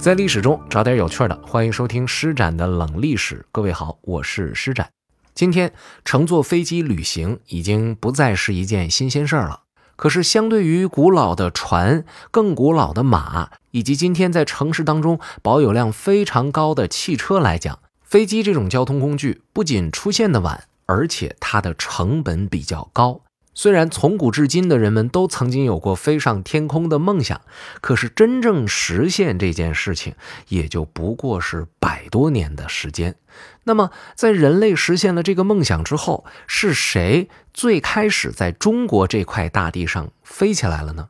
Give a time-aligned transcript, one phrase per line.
[0.00, 3.44] 在历史中找点有趣的，欢迎收听施展的冷历史。
[3.52, 4.88] 各位好，我是施展。
[5.34, 5.74] 今天
[6.06, 9.64] 乘坐飞机旅行已经不再是一件新鲜事儿了。
[9.96, 23.20] 可是，相对于古老的船、更古老的马，以及今天在城市当中保有量非常高的汽车来讲，飞机这种交通工具不仅出现的晚，而且它的成本比较高。
[23.52, 27.40] 虽然从古至今的人们都曾经有过飞上天空的梦想，
[27.80, 30.14] 可是真正实现这件事情，
[30.48, 33.16] 也就不过是百多年的时间。
[33.64, 41.08] 那么，在人类实现了这个梦想之后，是谁最开始在中国这块大地上飞起来了呢？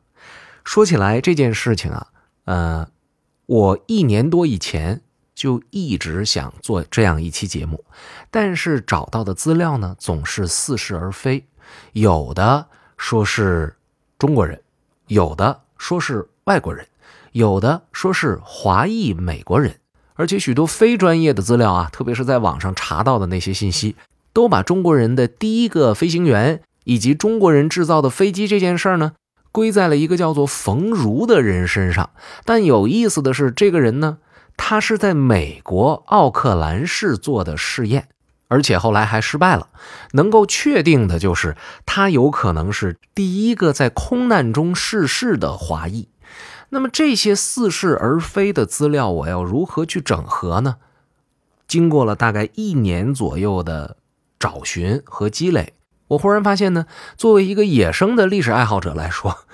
[0.63, 2.07] 说起来这件事情啊，
[2.45, 2.87] 呃，
[3.45, 5.01] 我一年多以前
[5.33, 7.85] 就一直想做这样一期节目，
[8.29, 11.47] 但是找到的资料呢，总是似是而非。
[11.93, 12.65] 有的
[12.97, 13.75] 说是
[14.17, 14.61] 中国人，
[15.07, 16.85] 有的说是外国人，
[17.31, 19.75] 有的说是华裔美国人，
[20.15, 23.95] 而且许多非专业的资料啊，特别是在网上查到的那些信息，
[24.33, 29.13] 都把中国人的第一个飞行员以及中国人制造的飞机这件事儿呢，
[29.51, 32.09] 归在了一个叫做冯如的人身上。
[32.45, 34.17] 但有意思的是，这个人呢，
[34.55, 38.07] 他是在美国奥克兰市做的试验。
[38.51, 39.69] 而且后来还失败了。
[40.11, 46.09] 能够确定的就是，他有可能是第一个在空难中逝世的华裔。
[46.69, 50.75] 那么这些似是而非的资料，我要如何去整合呢？
[51.65, 53.95] 经过了大概一年左右的
[54.37, 55.73] 找寻和积累，
[56.09, 56.85] 我忽然发现呢，
[57.15, 59.45] 作为一个野生的历史爱好者来说，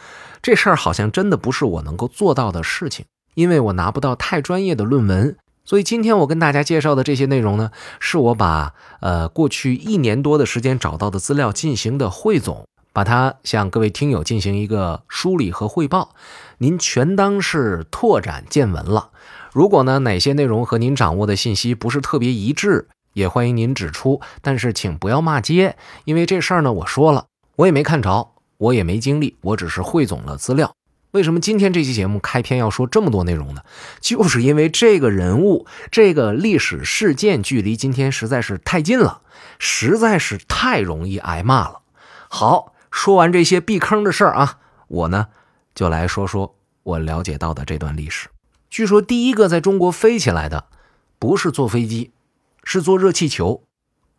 [0.42, 5.38] 这事儿好像真的不是我能够做到的事情，因为我拿不到太专业的论文。
[5.68, 16.16] 所以今天我跟大家介绍的这些内容呢，是我把呃过去一年多的时间找到的资料进行的汇总，把它向各位听友进行一个梳理和汇报，
[16.60, 19.10] 您全当是拓展见闻了。
[19.52, 25.76] 如果呢哪些内容和您掌握的信息不是特别一致，也欢迎您指出，但是请不要骂街，
[26.06, 27.26] 因为这事儿呢我说了，
[27.58, 30.77] 我也没看着，我也没经历，我只是汇总了资料。
[31.12, 33.62] 为什么今天这期节目开篇要说这么多内容呢？
[34.02, 39.22] 就是因为这个人物、这个历史事件距离今天实在是太近了，
[39.58, 41.82] 实在是太容易挨骂了。
[42.30, 45.28] 好，说完这些避坑的事儿啊，我呢
[45.74, 48.28] 就来说说我了解到的这段历史。
[48.70, 50.66] 据说第一个在中国飞起来的，
[51.18, 52.12] 不是坐飞机，
[52.64, 53.64] 是坐热气球。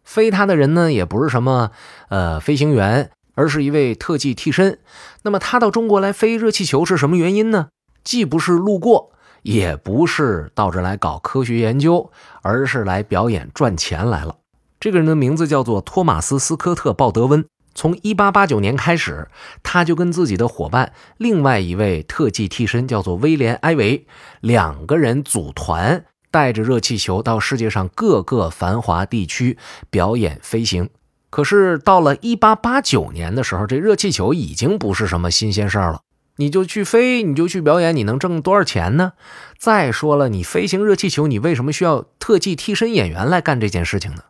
[0.03, 1.71] 飞它的人呢，也不是什么
[2.09, 3.11] 呃飞行员。
[3.39, 4.81] 而是一位特技替身。
[5.23, 7.69] 那么他到中国来飞热气球是什么原因呢？
[8.03, 9.13] 既不是路过，
[9.43, 12.11] 也不是到这来搞科学研究，
[12.43, 14.39] 而是来表演赚钱来了。
[14.81, 17.45] 这个人的名字叫做托马斯·斯科特·鲍德温。
[17.75, 19.29] 从1889年开始，
[19.63, 24.05] 他就跟自己的伙伴，另外一位特技替身叫做威廉·埃维，
[24.41, 29.57] 两个人组团，带着热气球到世界上各个繁华地区
[29.91, 30.91] 表演飞行。
[31.31, 36.01] 可是到了一八八九年的时候，这热气球已经不是什么新鲜事儿了。
[36.37, 39.15] 你就去飞，你就去表演，你能挣多少钱呢？
[39.59, 44.23] 再说了，你飞行热气球，你为什么需要特技替身演员来干这件事情呢？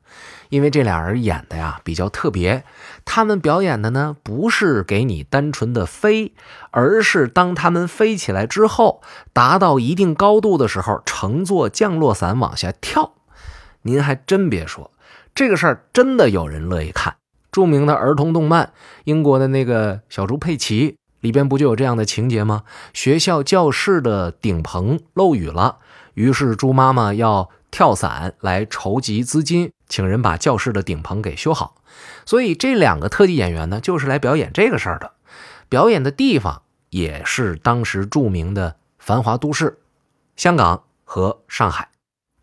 [0.48, 2.64] 因为这俩人演的呀比较特别，
[3.04, 6.32] 他们表演的呢不是给你单纯的飞，
[6.70, 9.02] 而是当他们飞起来之后，
[9.34, 13.12] 达到一定高度的时候，乘坐降落伞往下跳。
[13.82, 14.90] 您还真别说。
[15.38, 17.14] 这个事儿真的有人乐意看。
[17.52, 18.72] 著名的儿童动漫，
[19.04, 22.64] 英国的那个小猪佩奇里边不就有这样的情节吗？
[22.92, 25.78] 学校教室的顶棚漏雨了，
[26.14, 31.76] 于是猪妈妈要跳伞来筹集资金，请人把教室的顶棚给修好。
[32.26, 35.12] 所以这两个特技演员呢，就是来表演这个事儿的。
[35.68, 39.78] 表演的地方也是当时著名的繁华都市——
[40.34, 41.90] 香港和上海。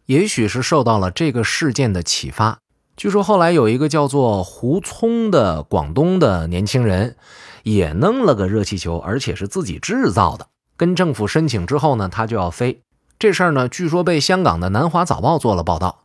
[0.05, 2.59] 也许是受到了这个事件的启发。
[2.97, 7.17] 据说后来有一个叫做胡聪的广东的年轻人，
[7.63, 10.47] 也弄了个热气球，而且是自己制造的。
[10.77, 12.81] 跟政府申请之后呢，他就要飞。
[13.19, 16.03] 这事儿呢，据说被香港的《南华早报》做了报道。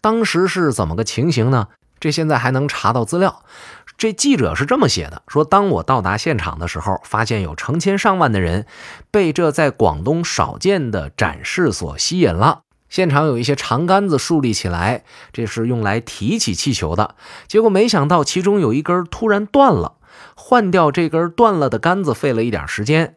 [0.00, 1.68] 当时是怎么个情形呢？
[2.00, 3.44] 这现在还能查到资料。
[3.96, 8.66] 这记者是这么写的：说当我到达现场的时候，发现有成千上万的人
[9.12, 12.62] 被这在广东少见的展示所吸引了。
[12.92, 17.14] 现场有一些长杆子竖立起来，这是用来提起气球的。
[17.48, 19.94] 结果没想到，其中有一根突然断了。
[20.36, 23.16] 换掉这根断了的杆子费了一点时间。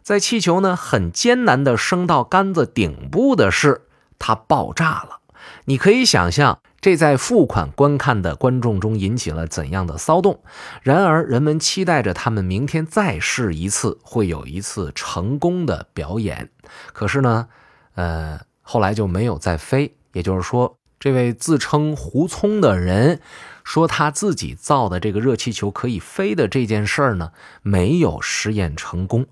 [0.00, 3.82] 在气球呢很艰难地升到杆子顶部的是，
[4.20, 5.18] 它爆炸了。
[5.64, 10.40] 你可以想象，这在付款观看的观众中引起了怎样的骚动。
[10.82, 16.50] 然而，人们期待着他们明天再试一次，会有一次成功的表演。
[16.92, 17.48] 可是呢？
[17.96, 19.94] 呃，后来就没有再飞。
[20.12, 23.20] 也就是说，这位自称胡聪的人
[23.62, 27.32] 说他自己造的这个热气球可以飞的这件事儿呢，
[27.62, 29.26] 没有实验成功。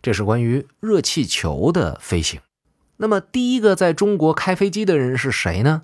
[0.00, 2.40] 这是关于热气球的飞行。
[2.98, 5.82] 那么，第一个在中国开飞机的人是谁呢？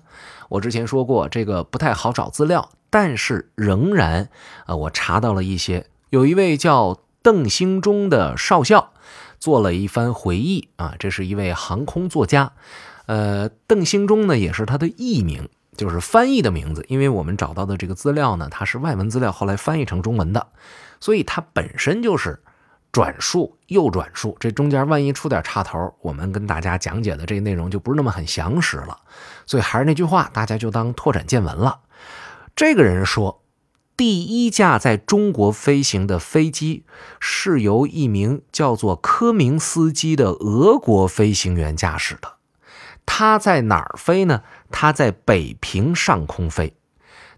[0.49, 4.29] 我之前说过，这个不太好找资料，但是仍然，
[4.67, 8.93] 呃，我查到了一些，有一位叫邓兴中的少校
[9.39, 12.51] 做了一番回忆啊，这是一位航空作家，
[13.05, 20.47] 呃，邓兴中呢也是他的艺名，就是翻译的名字，因为我们找到的这个资料呢，它是外文资料，后来翻译成中文的，
[20.99, 22.39] 所以它本身就是。
[22.91, 28.97] 转述又转述，这中间万一出点岔头，我们跟大家讲解的这个内容就不是那么很详实了。
[29.45, 31.79] 所以还是那句话，大家就当拓展见闻了。
[32.55, 33.43] 这个人说，
[33.97, 36.83] 第一架在中国飞行的飞机
[37.19, 42.33] 是由一名叫做科明斯基的俄国飞行员驾驶的。
[43.05, 44.41] 他在哪儿飞呢？
[44.71, 46.75] 他在北平上空飞。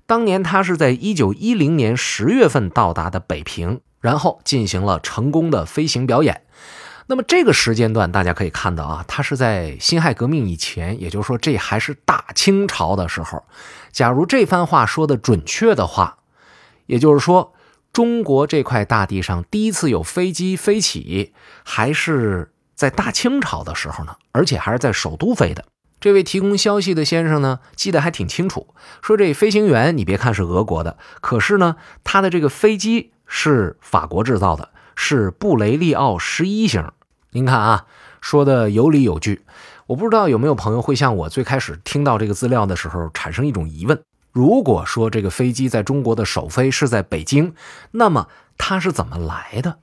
[0.05, 3.81] 当年他是在一九一零年十月份到达的北平。
[3.99, 6.43] 然后进行了成功的飞行表演。
[7.07, 13.43] 那么这个时间段，大家可以看到啊，他是在辛亥革命以前，也就是说这还是大清朝的时候。
[13.91, 16.16] 假如这番话说的准确的话，
[16.87, 17.53] 也就是说，
[17.93, 25.63] 中国这块大地上第一次有飞机飞起，还是在大清朝的时候呢，而且还是在首都飞的。
[25.99, 28.73] 这位提供消息的先生呢，记得还挺清楚，
[29.03, 33.11] 说这飞行员，你别看是俄国的，可是呢，他的这个飞机。
[33.29, 36.93] 是法国制造的，是布雷利奥十一型。
[37.31, 37.85] 您看啊，
[38.21, 39.41] 说的有理有据。
[39.87, 44.01] 我不知道有没有朋友会像我最开始听到这个资料的时候产生一种疑问：
[44.37, 47.55] 如果说这个飞机在中国的首飞是在北京，
[47.89, 49.79] 那么它是怎么来的？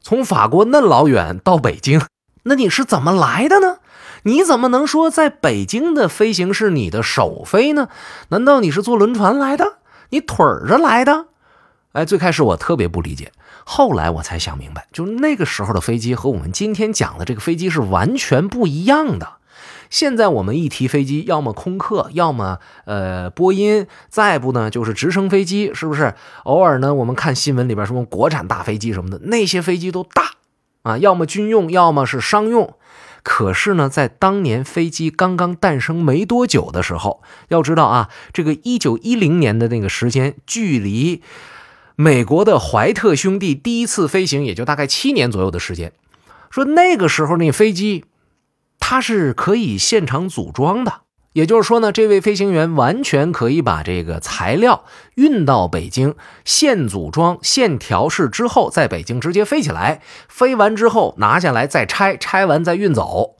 [0.00, 2.02] 从法国那老远到北京，
[2.42, 3.76] 那你是怎么来的呢？
[4.24, 7.88] 你怎么能说在北京的飞行是你的首飞呢？
[8.30, 9.78] 难道你是坐轮船来的？
[10.10, 11.26] 你腿着来的？
[11.92, 13.30] 哎，最开始我特别不理解，
[13.64, 19.35] 后来我才想明白，就那个时候的飞机和我们今天讲的这个飞机是完全不一样的。
[19.90, 26.14] 现在我们一提飞机，要么空客，要么呃波音，再不呢就是直升飞机，是不是？
[26.44, 30.32] 偶尔呢，我们看新闻里边什么国产大飞机什么的，那些飞机都大
[30.82, 32.74] 啊，要么军用，要么是商用。
[33.22, 41.22] 可是呢，在当年飞机刚刚诞生没多久的时候，要知道啊，这个一九一零年的那个时间，距离。
[41.96, 45.92] 美国的怀特兄弟第一次飞行也就大概七年左右的时间。
[46.50, 48.04] 说那个时候那飞机，
[48.88, 51.00] 它是可以现场组装的，
[51.32, 54.84] 也就是说呢，这位飞行员完全可以把这个材料
[55.16, 60.00] 运到北京，现组装、现调试之后，在北京直接飞起来。
[60.28, 63.34] 飞完之后拿下来再拆，拆完再运走。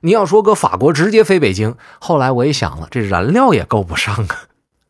[0.00, 4.48] 你要说搁法国直接飞北京，后来我也想了，这燃料也够不上啊。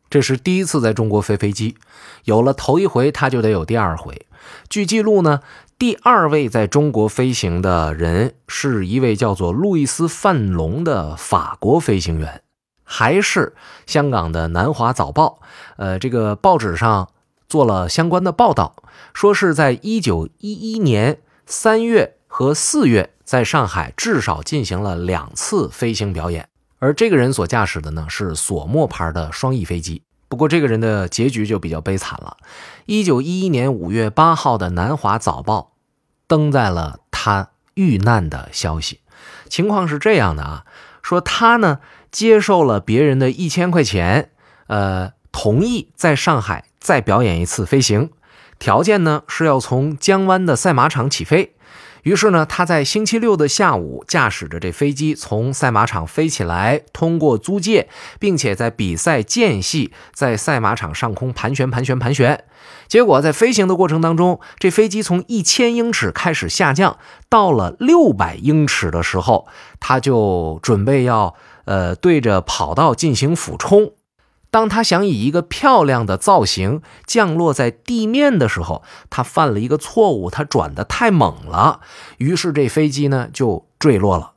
[0.09, 1.75] 这是第一次在中国飞飞机，
[2.23, 4.25] 有了头一回，他就得有第二回。
[4.69, 5.41] 据记录呢，
[5.79, 12.41] 第二位在中国飞行的人是一位叫做路易斯·范龙的法国飞行员，
[12.83, 15.39] 还是香港的《南华早报》
[15.75, 17.09] 呃，这个报纸上
[17.47, 18.75] 做了相关的报道，
[19.13, 26.49] 说是在一九一一年三月和四月，在上海至少进行了两次飞行表演。
[26.79, 32.37] 而这个人所驾驶的呢是索莫牌的双翼飞机，不过这个人的结局就比较悲惨了。
[32.85, 35.59] 一九一一年五月八号的《南华早报》
[36.27, 38.99] 登在了他遇难的消息。
[39.49, 40.65] 情况是这样的啊，
[41.01, 41.79] 说他呢
[42.11, 44.31] 接受了别人的一千块钱，
[44.67, 48.11] 呃，同意在上海再表演一次飞行，
[48.59, 51.55] 条件呢是要从江湾的赛马场起飞。
[52.07, 62.45] 于是呢，他在星期六的下午驾驶着这飞机从赛马场飞起来，通过租界，并且在比赛间隙在赛马场上空盘旋、盘旋、盘旋。
[62.87, 66.97] 结果在飞行的过程当中，这飞机从一千英尺开始下降，
[67.27, 69.45] 到了六百英尺的时候，
[69.81, 71.35] 他就准备要
[71.65, 73.91] 呃对着跑道进行俯冲。
[74.49, 81.81] 当他想以一个漂亮的造型降落在地面的时候，他犯了一个错误，他转得太猛了，
[82.17, 84.31] 于是这飞机呢就坠落了。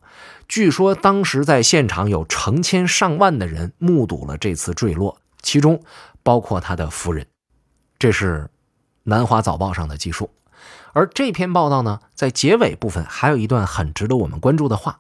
[0.49, 5.81] 据说当时在现场有成千上万的人目睹了这次坠落，其中
[6.25, 7.27] 包括他的夫人。
[7.99, 8.45] 这是
[9.05, 10.31] 《南华早报》上的记述。
[10.93, 14.99] 而这篇报道呢，在结尾部分还有一段很值得我们关注的话，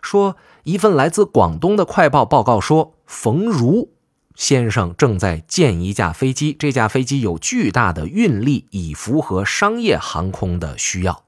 [0.00, 3.90] 说一份来自广东的快报报告说，冯如。
[4.34, 11.24] 先生正在建一架飞机，这架飞机有巨大的运力，以符合商业航空的需要。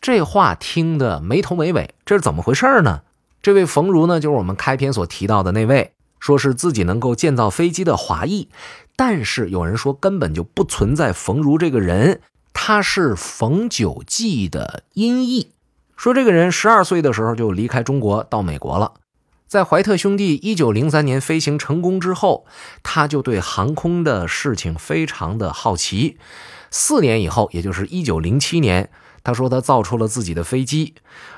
[0.00, 3.00] 这话听得没头没尾，这是怎么回事呢？
[3.42, 8.48] 这位冯如呢，就是我们开篇所提到的那位，说是自己能够建造飞机的华裔。
[8.96, 12.20] 但是有人说根本就不存在冯如这个人，
[12.52, 15.52] 他是冯九记的音译。
[15.96, 18.92] 说这个人十二岁的时候就离开中国到美国了。
[19.46, 22.46] 在怀特兄弟一九零三年飞行成功之后，
[22.82, 26.18] 他就对航空的事情非常的好奇。
[26.68, 28.90] 四年以后，也就是一九零七年，
[29.22, 30.94] 他说他造出了自己的飞机。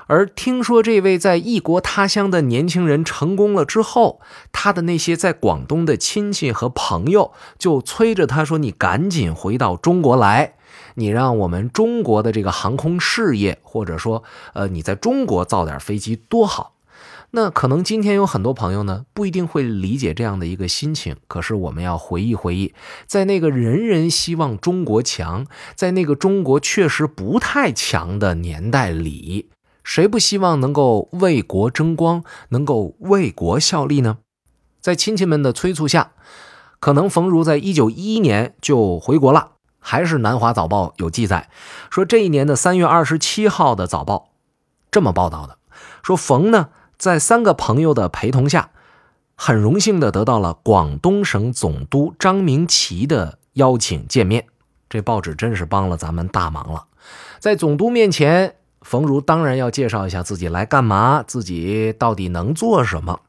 [0.06, 4.22] 而听说这位在异国他乡的年轻人成功了之后，
[4.52, 10.54] 他的那些在广东的亲戚和朋友就催着他说：“你赶紧回到中国来，
[10.94, 14.24] 你让我们中国的这个航空事业，或者说，
[14.54, 16.72] 呃，你在中国造点飞机多好。”
[17.30, 21.16] 那可能今天有很多朋友呢，不一定会理解这样的一个心情。
[21.26, 22.72] 可是我们要回忆回忆，
[23.06, 29.50] 在那个人人希望中国强，在那个中国确实不太强的年代里，
[29.84, 34.18] 谁不希望能够为国争光，能够为国效力呢？
[34.80, 36.12] 在亲戚们的催促下，
[36.80, 39.52] 可能冯如在一九一一年就回国了。
[39.78, 41.50] 还是《南华早报》有记载
[41.90, 44.30] 说，这一年的三月二十七号的早报
[44.90, 45.58] 这么报道的：
[46.02, 46.70] 说冯呢。
[46.98, 48.70] 在三个朋友的陪同下，
[49.36, 54.46] 很荣幸的得到了广东省总督张明奇的邀请见面。
[54.88, 56.86] 这报纸真是帮了咱们大忙了。
[57.38, 63.20] 在总督面前，冯如当然要介绍一下自己来干嘛，自己到底能做什么。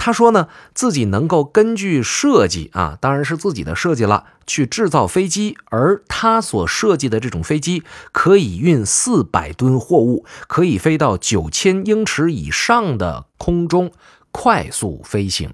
[0.00, 5.58] 他说呢，自己能够根据设计啊，当然是自己的设计了，去制造飞机。
[5.66, 13.90] 而他所设计的这种飞机可以运四百吨货物，可以飞到九千英尺以上的空中
[14.30, 15.52] 快速飞行。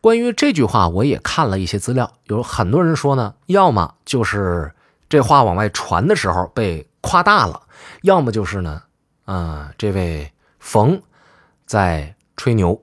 [0.00, 4.74] 关于这句话，我也看了一些资料，有很多人说呢，要么就是
[5.08, 7.62] 这话往外传的时候被夸大了，
[8.02, 8.82] 要么就是呢，
[9.24, 11.00] 啊，这位冯
[11.64, 12.82] 在吹牛。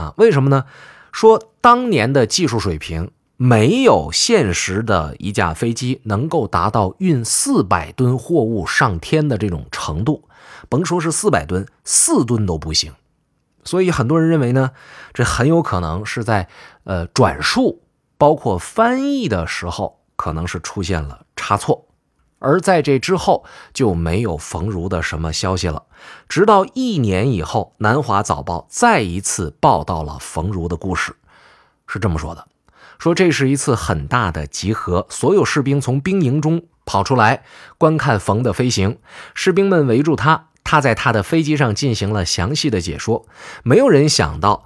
[0.00, 0.64] 啊，为什么呢？
[1.12, 10.24] 说当年的技术水平没有现实的一架飞机能够达到运四百吨货物上天的这种程度，
[10.70, 12.94] 甭说是四百吨，四吨都不行。
[13.64, 14.70] 所以很多人认为呢，
[15.12, 16.48] 这很有可能是在
[16.84, 17.82] 呃转述
[18.16, 21.88] 包括翻译的时候，可能是出现了差错。
[22.40, 25.84] 而在这之后就没有冯如的什么消息了，
[26.28, 31.14] 直到一年以后，《南华早报》再一次报道了冯如的故事，
[31.86, 32.48] 是这么说的：
[32.98, 37.44] 说这是一次很大的集合，所有士兵从兵营中跑出来
[37.78, 38.98] 观看冯的飞行，
[39.34, 43.26] 士兵们围住他，他在他的飞机上进行了详细的解说。
[43.62, 44.64] 没有人想到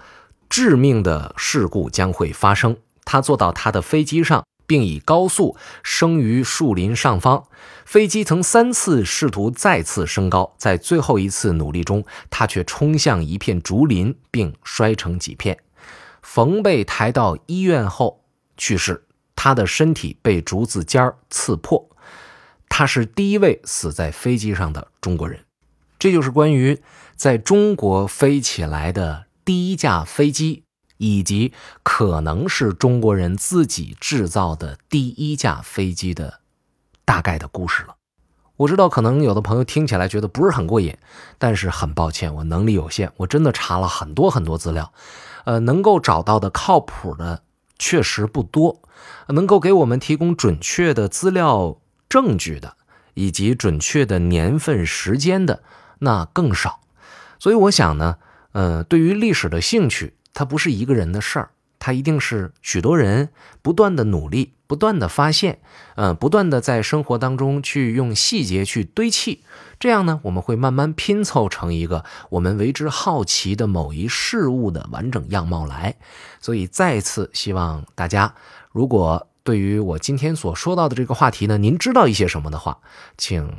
[0.49, 4.45] 致命的事故将会发生，他坐到他的飞机上。
[4.67, 7.45] 并以高速升于树林上方，
[7.85, 15.59] 飞机曾三次试图再次升高，在最后一次努力中，他却冲向一片竹林，并摔成几片。
[16.23, 18.25] 冯被抬到医院后
[18.57, 19.05] 去世，
[19.37, 21.91] 他的身体被竹子尖儿刺破。
[22.69, 25.45] 他是第一位死在飞机上的中国人。
[25.97, 26.83] 这就是关于
[27.15, 30.64] 在中国飞起来的第一架飞机。
[30.97, 36.41] 以及可能是中国人自己制造的第一架飞机的
[37.05, 37.97] 大概的故事了。
[38.57, 40.97] 我知道可能有的朋友听起来觉得不是很过瘾，
[41.39, 44.93] 但是很抱歉，我能力有限，我真的查了很多很多资料，
[45.45, 47.43] 呃，能够找到的靠谱的
[47.81, 48.81] 确实不多，
[49.29, 52.77] 能够给我们提供准确的资料证据的，
[53.15, 55.65] 以及准确的年份时间的
[55.99, 56.79] 那更少。
[57.41, 58.19] 所以我想呢，
[58.53, 60.15] 呃，对于历史的兴趣。
[60.35, 63.31] 它不是一个人的事儿，它一定是许多人
[63.63, 65.61] 不断的努力、不断的发现，
[65.95, 69.43] 嗯，不断的在生活当中去用细节去堆砌，
[69.79, 75.97] 这样呢，我们会慢慢拼凑成一个我们为之好奇的某一事物的完整样貌来。
[76.41, 78.35] 所以再次希望大家，
[78.73, 82.79] 如果对于我今天所说到的这个话题呢，您知道一些什么的话，
[83.19, 83.55] 请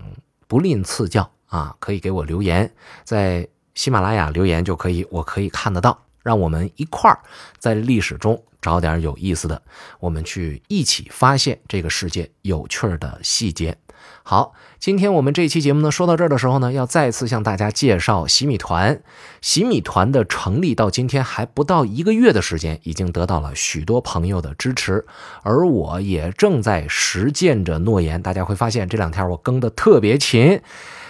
[0.48, 6.01] 不吝赐教啊，可以给我留言，在喜马拉雅留言就可以，我可以看得到。
[6.25, 7.20] 让我们一块儿
[7.60, 9.62] 在历史中找点有意思的，
[10.00, 13.77] 我们去一起发现这个世界有趣的细节。
[14.24, 19.03] 好，今天我们这期节目呢，说到这儿的时候呢，要再次向大家介绍洗米团。
[19.39, 25.05] 洗米团的成立到今天还不到一个月的时间，已经得到了许多朋友的支持，
[25.44, 28.20] 而我也正在实践着诺言。
[28.20, 30.60] 大家会发现这两天我更的特别勤，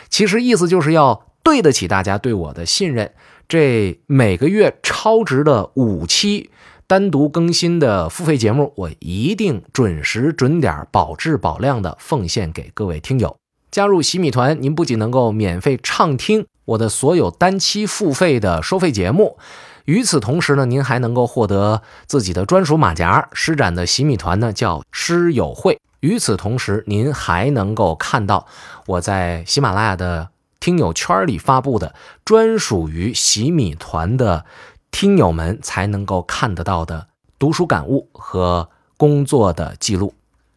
[0.10, 3.14] 其实意思就是要对得起大家对我的信任。
[3.48, 6.50] 这每个月超值的五期
[6.88, 13.36] 单独更新的付费节目，我一定准时准点、保质保量的奉献给各位听友。
[13.72, 19.38] 加入洗米团，您不仅能够免费畅听我的所有单期付费的收费节目。
[19.86, 23.30] 与此同时呢，您还能够获得自己的专属马甲。
[23.34, 25.80] 施展的洗米团呢叫诗友会。
[26.00, 28.48] 与此同时，您还能够看到
[28.88, 30.30] 我在喜马拉雅的
[30.66, 31.94] 听友圈里发布的
[32.26, 34.46] 专属于洗米团的
[34.90, 38.68] 听友们才能够看得到的读书感悟和
[38.98, 40.16] 工作的记录。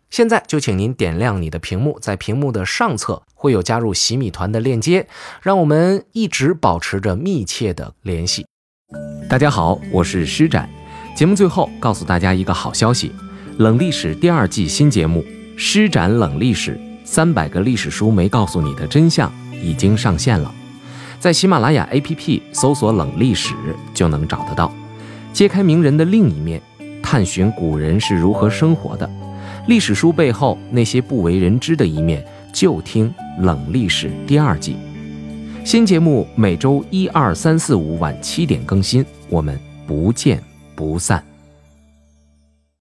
[0.09, 5.07] 现在就请您点亮你的屏幕，在屏幕的上侧会有加入洗米团的链接，
[5.43, 8.47] 让我们一直保持着密切的联系。
[9.29, 10.71] 大家好，我是施展。
[11.15, 13.13] 节目最后告诉大家一个好消息：
[13.59, 15.21] 冷历史第二季新节目
[15.59, 19.31] 《施展冷历史》，三百个历史书没告诉你的真相
[19.63, 20.55] 已经上线了，
[21.19, 23.55] 在喜马拉雅 APP 搜索“冷历史”
[23.95, 24.73] 就能找得到。
[25.33, 26.61] 揭开名人的另一面，
[27.03, 29.09] 探寻古人是如何生活的，
[29.67, 33.13] 历史书背后那些不为人知的一面，就听
[33.43, 34.77] 《冷历史》第二季。
[35.65, 40.43] 新节目每周一、二、三、四、五晚七点更新，我们不见
[40.75, 41.28] 不散。